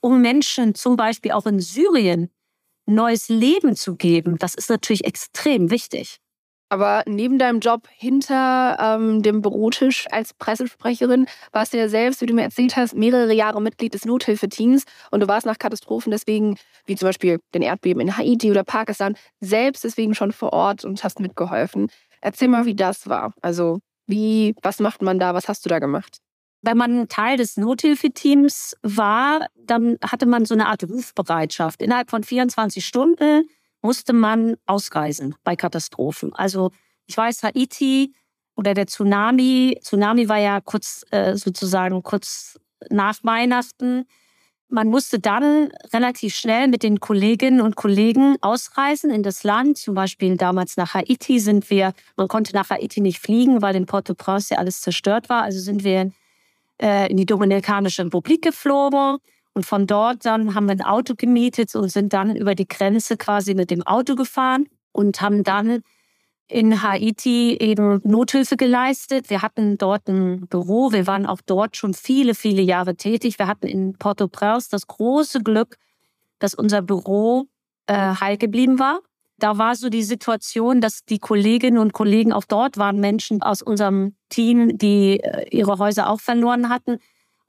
[0.00, 2.30] um Menschen zum Beispiel auch in Syrien
[2.86, 6.18] neues Leben zu geben, das ist natürlich extrem wichtig.
[6.72, 12.26] Aber neben deinem Job hinter ähm, dem Bürotisch als Pressesprecherin warst du ja selbst, wie
[12.26, 16.56] du mir erzählt hast, mehrere Jahre Mitglied des Nothilfeteams und du warst nach Katastrophen deswegen,
[16.86, 21.04] wie zum Beispiel den Erdbeben in Haiti oder Pakistan, selbst deswegen schon vor Ort und
[21.04, 21.88] hast mitgeholfen.
[22.22, 23.34] Erzähl mal, wie das war.
[23.42, 25.34] Also, wie, was macht man da?
[25.34, 26.18] Was hast du da gemacht?
[26.62, 31.82] Wenn man Teil des Nothilfeteams war, dann hatte man so eine Art Rufbereitschaft.
[31.82, 33.48] Innerhalb von 24 Stunden
[33.82, 36.32] musste man ausreisen bei Katastrophen.
[36.34, 36.70] Also
[37.06, 38.14] ich weiß, Haiti
[38.54, 44.04] oder der Tsunami, Tsunami war ja kurz äh, sozusagen kurz nach Weihnachten.
[44.74, 49.76] Man musste dann relativ schnell mit den Kolleginnen und Kollegen ausreisen in das Land.
[49.76, 53.84] Zum Beispiel damals nach Haiti sind wir, man konnte nach Haiti nicht fliegen, weil in
[53.84, 55.42] Port-au-Prince ja alles zerstört war.
[55.42, 56.10] Also sind wir
[56.80, 59.18] äh, in die Dominikanische Republik geflogen.
[59.52, 63.18] Und von dort dann haben wir ein Auto gemietet und sind dann über die Grenze
[63.18, 65.82] quasi mit dem Auto gefahren und haben dann
[66.52, 69.30] in Haiti eben Nothilfe geleistet.
[69.30, 70.92] Wir hatten dort ein Büro.
[70.92, 73.38] Wir waren auch dort schon viele, viele Jahre tätig.
[73.38, 75.78] Wir hatten in Port-au-Prince das große Glück,
[76.38, 77.46] dass unser Büro
[77.86, 79.00] äh, heil geblieben war.
[79.38, 83.62] Da war so die Situation, dass die Kolleginnen und Kollegen auch dort waren, Menschen aus
[83.62, 86.98] unserem Team, die äh, ihre Häuser auch verloren hatten.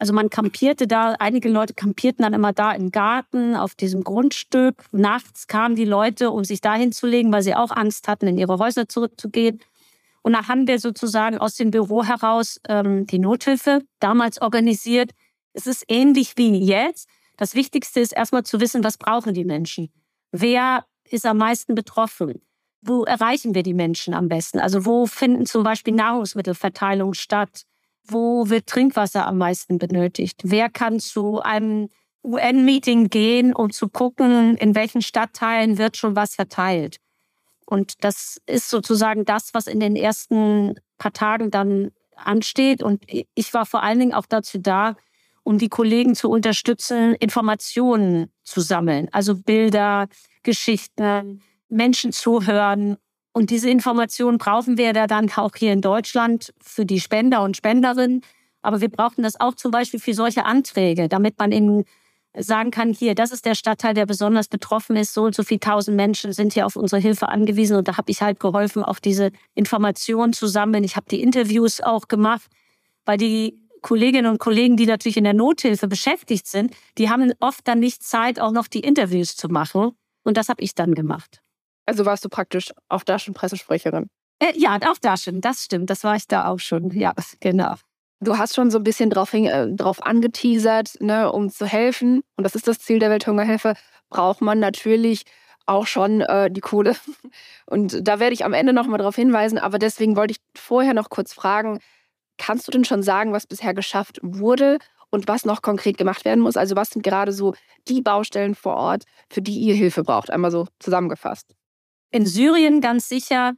[0.03, 4.83] Also man kampierte da, einige Leute kampierten dann immer da im Garten auf diesem Grundstück.
[4.91, 8.59] Nachts kamen die Leute, um sich da hinzulegen, weil sie auch Angst hatten, in ihre
[8.59, 9.61] Häuser zurückzugehen.
[10.21, 15.11] Und da haben wir sozusagen aus dem Büro heraus ähm, die Nothilfe damals organisiert.
[15.53, 17.07] Es ist ähnlich wie jetzt.
[17.37, 19.89] Das Wichtigste ist erstmal zu wissen, was brauchen die Menschen?
[20.33, 22.41] Wer ist am meisten betroffen?
[22.81, 24.59] Wo erreichen wir die Menschen am besten?
[24.59, 27.63] Also wo finden zum Beispiel Nahrungsmittelverteilungen statt?
[28.05, 30.41] Wo wird Trinkwasser am meisten benötigt?
[30.43, 31.89] Wer kann zu einem
[32.23, 36.97] UN-Meeting gehen, um zu gucken, in welchen Stadtteilen wird schon was verteilt?
[37.65, 42.83] Und das ist sozusagen das, was in den ersten paar Tagen dann ansteht.
[42.83, 44.95] Und ich war vor allen Dingen auch dazu da,
[45.43, 49.09] um die Kollegen zu unterstützen, Informationen zu sammeln.
[49.11, 50.07] Also Bilder,
[50.43, 52.97] Geschichten, Menschen zuhören
[53.33, 57.57] und diese Informationen brauchen wir da dann auch hier in Deutschland für die Spender und
[57.57, 58.21] Spenderinnen.
[58.61, 61.83] Aber wir brauchen das auch zum Beispiel für solche Anträge, damit man eben
[62.37, 65.13] sagen kann, hier, das ist der Stadtteil, der besonders betroffen ist.
[65.13, 67.75] So und so viele tausend Menschen sind hier auf unsere Hilfe angewiesen.
[67.75, 70.83] Und da habe ich halt geholfen, auch diese Informationen zu sammeln.
[70.83, 72.49] Ich habe die Interviews auch gemacht,
[73.05, 77.67] weil die Kolleginnen und Kollegen, die natürlich in der Nothilfe beschäftigt sind, die haben oft
[77.67, 79.91] dann nicht Zeit, auch noch die Interviews zu machen.
[80.23, 81.42] Und das habe ich dann gemacht.
[81.85, 84.07] Also warst du praktisch auch da schon Pressesprecherin?
[84.39, 85.89] Äh, ja, auch da schon, das stimmt.
[85.89, 86.91] Das war ich da auch schon.
[86.91, 87.75] Ja, genau.
[88.19, 92.21] Du hast schon so ein bisschen drauf, äh, drauf angeteasert, ne, um zu helfen.
[92.37, 93.73] Und das ist das Ziel der Welthungerhilfe.
[94.09, 95.23] Braucht man natürlich
[95.65, 96.95] auch schon äh, die Kohle.
[97.65, 99.57] Und da werde ich am Ende nochmal darauf hinweisen.
[99.57, 101.79] Aber deswegen wollte ich vorher noch kurz fragen,
[102.37, 104.77] kannst du denn schon sagen, was bisher geschafft wurde
[105.09, 106.57] und was noch konkret gemacht werden muss?
[106.57, 107.53] Also was sind gerade so
[107.87, 110.31] die Baustellen vor Ort, für die ihr Hilfe braucht?
[110.31, 111.53] Einmal so zusammengefasst
[112.13, 113.55] in Syrien ganz sicher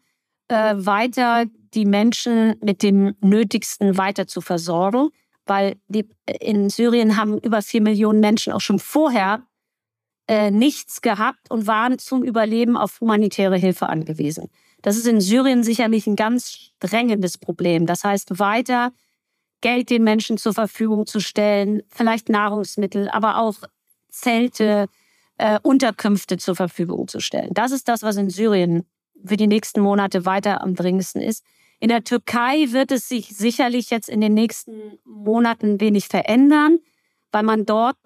[0.47, 5.09] äh, weiter die Menschen mit dem Nötigsten weiter zu versorgen,
[5.45, 9.45] weil die, äh, in Syrien haben über vier Millionen Menschen auch schon vorher
[10.27, 14.49] äh, nichts gehabt und waren zum Überleben auf humanitäre Hilfe angewiesen.
[14.81, 17.85] Das ist in Syrien sicherlich ein ganz drängendes Problem.
[17.85, 18.93] Das heißt, weiter
[19.61, 23.55] Geld den Menschen zur Verfügung zu stellen, vielleicht Nahrungsmittel, aber auch
[24.09, 24.87] Zelte,
[25.37, 27.51] äh, Unterkünfte zur Verfügung zu stellen.
[27.53, 28.85] Das ist das, was in Syrien
[29.23, 31.43] für die nächsten Monate weiter am dringendsten ist.
[31.79, 36.79] In der Türkei wird es sich sicherlich jetzt in den nächsten Monaten wenig verändern,
[37.31, 37.97] weil man dort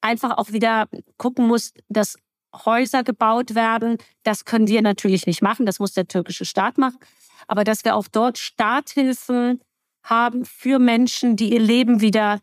[0.00, 2.16] einfach auch wieder gucken muss, dass
[2.64, 3.98] Häuser gebaut werden.
[4.22, 6.98] Das können wir natürlich nicht machen, das muss der türkische Staat machen.
[7.46, 9.60] Aber dass wir auch dort Starthilfen
[10.02, 12.40] haben für Menschen, die ihr Leben wieder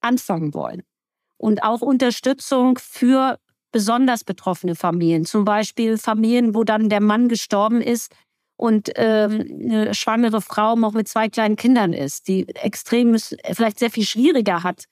[0.00, 0.82] anfangen wollen.
[1.36, 3.38] Und auch Unterstützung für
[3.72, 5.24] besonders betroffene Familien.
[5.24, 8.12] Zum Beispiel Familien, wo dann der Mann gestorben ist
[8.56, 13.16] und ähm, eine schwangere Frau noch mit zwei kleinen Kindern ist, die extrem,
[13.52, 14.84] vielleicht sehr viel schwieriger hat,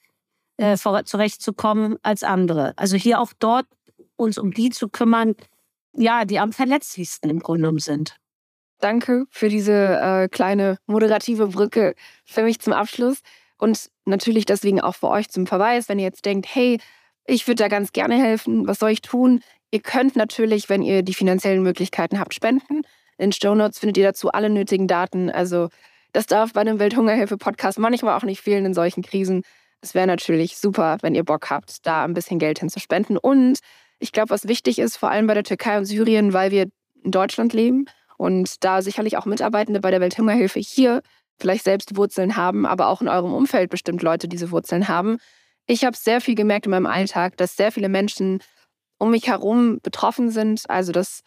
[0.56, 2.72] äh, zurechtzukommen als andere.
[2.76, 3.66] Also hier auch dort
[4.16, 5.34] uns um die zu kümmern,
[5.92, 8.16] ja, die am verletzlichsten im Grunde genommen sind.
[8.80, 13.20] Danke für diese äh, kleine moderative Brücke für mich zum Abschluss.
[13.58, 16.78] Und natürlich deswegen auch für euch zum Verweis, wenn ihr jetzt denkt, hey,
[17.28, 18.66] ich würde da ganz gerne helfen.
[18.66, 19.40] Was soll ich tun?
[19.70, 22.82] Ihr könnt natürlich, wenn ihr die finanziellen Möglichkeiten habt, spenden.
[23.18, 25.30] In Show Notes findet ihr dazu alle nötigen Daten.
[25.30, 25.68] Also
[26.12, 29.42] das darf bei einem Welthungerhilfe-Podcast manchmal auch nicht fehlen in solchen Krisen.
[29.82, 33.18] Es wäre natürlich super, wenn ihr Bock habt, da ein bisschen Geld hinzuspenden.
[33.18, 33.58] Und
[33.98, 36.68] ich glaube, was wichtig ist, vor allem bei der Türkei und Syrien, weil wir
[37.04, 37.84] in Deutschland leben
[38.16, 41.02] und da sicherlich auch Mitarbeitende bei der Welthungerhilfe hier
[41.38, 45.18] vielleicht selbst Wurzeln haben, aber auch in eurem Umfeld bestimmt Leute diese Wurzeln haben,
[45.68, 48.40] ich habe sehr viel gemerkt in meinem Alltag, dass sehr viele Menschen
[48.98, 50.62] um mich herum betroffen sind.
[50.68, 51.20] Also das,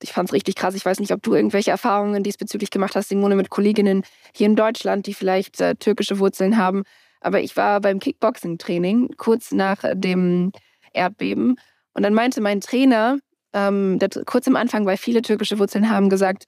[0.00, 0.74] ich fand es richtig krass.
[0.74, 4.56] Ich weiß nicht, ob du irgendwelche Erfahrungen diesbezüglich gemacht hast, Simone, mit Kolleginnen hier in
[4.56, 6.84] Deutschland, die vielleicht äh, türkische Wurzeln haben.
[7.20, 10.52] Aber ich war beim Kickboxing-Training kurz nach dem
[10.92, 11.56] Erdbeben.
[11.92, 13.18] Und dann meinte mein Trainer,
[13.52, 16.44] ähm, der kurz am Anfang, weil viele türkische Wurzeln haben, gesagt,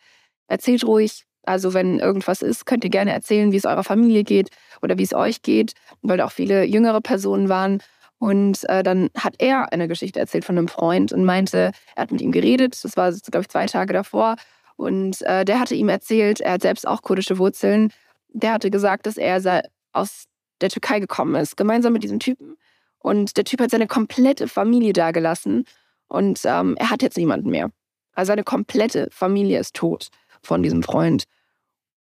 [0.46, 4.50] erzählt ruhig, also wenn irgendwas ist, könnt ihr gerne erzählen, wie es eurer Familie geht
[4.80, 7.82] oder wie es euch geht, weil da auch viele jüngere Personen waren.
[8.18, 12.12] Und äh, dann hat er eine Geschichte erzählt von einem Freund und meinte, er hat
[12.12, 12.78] mit ihm geredet.
[12.84, 14.36] Das war, glaube ich, zwei Tage davor.
[14.76, 17.92] Und äh, der hatte ihm erzählt, er hat selbst auch kurdische Wurzeln.
[18.28, 20.24] Der hatte gesagt, dass er aus
[20.60, 22.56] der Türkei gekommen ist, gemeinsam mit diesem Typen.
[22.98, 25.64] Und der Typ hat seine komplette Familie da gelassen.
[26.06, 27.70] Und ähm, er hat jetzt niemanden mehr.
[28.14, 30.08] Also seine komplette Familie ist tot.
[30.42, 31.24] Von diesem Freund.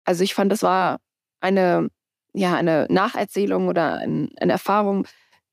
[0.04, 0.98] Also ich fand, das war
[1.40, 1.90] eine,
[2.32, 5.06] ja, eine Nacherzählung oder ein, eine Erfahrung,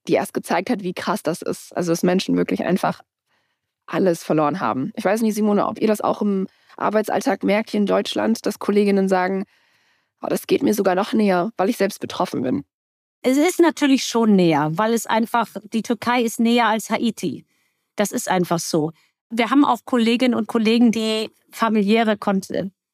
[0.08, 1.76] die erst gezeigt hat, wie krass das ist.
[1.76, 3.02] Also dass Menschen wirklich einfach
[3.86, 4.91] alles verloren haben.
[4.95, 8.60] Ich weiß nicht, Simone, ob ihr das auch im Arbeitsalltag merkt hier in Deutschland, dass
[8.60, 9.45] Kolleginnen sagen,
[10.21, 12.63] oh, das geht mir sogar noch näher, weil ich selbst betroffen bin.
[13.23, 17.45] Es ist natürlich schon näher, weil es einfach, die Türkei ist näher als Haiti.
[17.95, 18.91] Das ist einfach so.
[19.30, 22.17] Wir haben auch Kolleginnen und Kollegen, die familiäre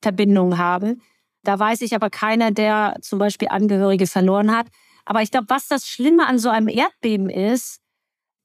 [0.03, 1.01] Verbindungen haben.
[1.43, 4.67] Da weiß ich aber keiner, der zum Beispiel Angehörige verloren hat.
[5.05, 7.81] Aber ich glaube, was das Schlimme an so einem Erdbeben ist,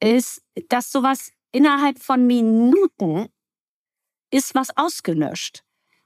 [0.01, 3.29] ist, dass sowas innerhalb von Minuten
[4.31, 5.63] ist was ausgelöscht.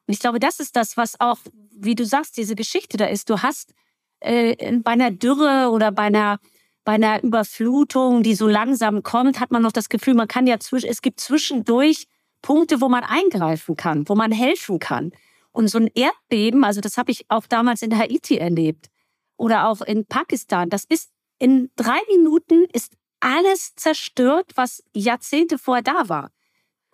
[0.07, 1.39] Und ich glaube, das ist das, was auch,
[1.71, 3.31] wie du sagst, diese Geschichte da ist.
[3.31, 3.73] Du hast
[4.21, 6.39] äh, bei einer Dürre oder bei einer,
[6.85, 10.59] bei einer Überflutung, die so langsam kommt, hat man noch das Gefühl, man kann ja
[10.59, 12.07] zwischen, es gibt zwischendurch
[12.43, 15.13] Punkte, wo man eingreifen kann, wo man helfen kann.
[15.53, 18.89] Und so ein Erdbeben, also das habe ich auch damals in Haiti erlebt
[19.37, 25.83] oder auch in Pakistan, das ist in drei Minuten ist alles zerstört, was Jahrzehnte vorher
[25.83, 26.31] da war.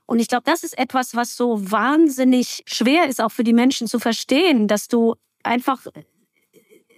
[0.06, 3.86] Und ich glaube, das ist etwas, was so wahnsinnig schwer ist, auch für die Menschen
[3.86, 5.86] zu verstehen, dass du einfach,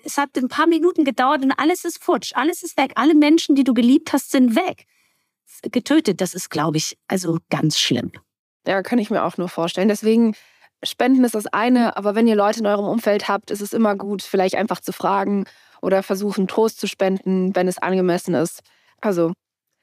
[0.05, 2.93] es hat ein paar Minuten gedauert und alles ist futsch, alles ist weg.
[2.95, 4.87] Alle Menschen, die du geliebt hast, sind weg.
[5.63, 8.13] Getötet, das ist, glaube ich, also ganz schlimm.
[8.65, 9.89] Ja, kann ich mir auch nur vorstellen.
[9.89, 10.37] Deswegen,
[10.83, 13.97] Spenden ist das eine, aber wenn ihr Leute in eurem Umfeld habt, ist es immer
[13.97, 15.45] gut, vielleicht einfach zu fragen
[15.83, 18.61] oder versuchen, Trost zu spenden, wenn es angemessen ist.
[19.01, 19.33] Also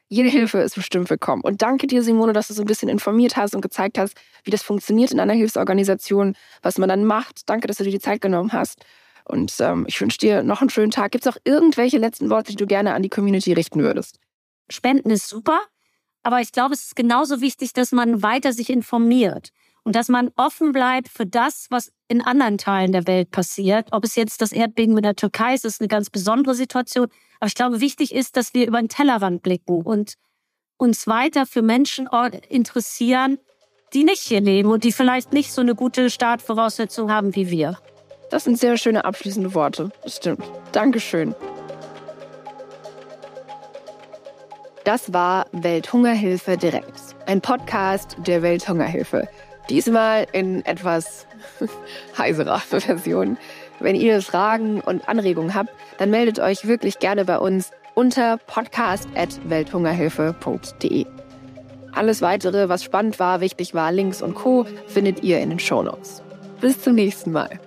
[0.10, 1.42] jede Hilfe ist bestimmt willkommen.
[1.44, 4.52] Und danke dir, Simone, dass du so ein bisschen informiert hast und gezeigt hast, wie
[4.52, 7.42] das funktioniert in einer Hilfsorganisation, was man dann macht.
[7.48, 8.84] Danke, dass du dir die Zeit genommen hast.
[9.26, 11.12] Und ähm, ich wünsche dir noch einen schönen Tag.
[11.12, 14.20] Gibt es auch irgendwelche letzten Worte, die du gerne an die Community richten würdest?
[14.70, 15.60] Spenden ist super,
[16.24, 19.50] aber ich glaube, es ist genauso wichtig, dass man weiter sich informiert
[19.88, 23.88] und dass man offen bleibt für das, was in anderen Teilen der Welt passiert.
[23.92, 27.08] Ob es jetzt das Erdbeben in der Türkei ist, ist eine ganz besondere Situation.
[27.40, 30.16] Aber ich glaube, wichtig ist, dass wir über den Tellerrand blicken und
[30.76, 32.10] uns weiter für Menschen
[32.50, 33.38] interessieren,
[33.94, 37.78] die nicht hier leben und die vielleicht nicht so eine gute Startvoraussetzung haben wie wir.
[38.30, 39.90] Das sind sehr schöne abschließende Worte.
[40.04, 40.44] Das stimmt.
[40.74, 41.34] Dankeschön.
[44.84, 47.16] Das war Welthungerhilfe direkt.
[47.26, 49.30] Ein Podcast der Welthungerhilfe.
[49.70, 51.28] Diesmal in etwas
[52.18, 53.38] heiserer Version.
[53.80, 61.06] Wenn ihr Fragen und Anregungen habt, dann meldet euch wirklich gerne bei uns unter podcast.welthungerhilfe.de.
[61.94, 64.68] Alles weitere, was spannend war, wichtig war, Links und Co.
[64.88, 66.22] findet ihr in den Shownotes.
[66.62, 67.60] Bis zum nächsten Mal.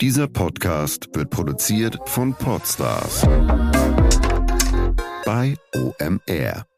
[0.00, 3.24] Dieser Podcast wird produziert von Podstars
[5.32, 6.71] bei OMR.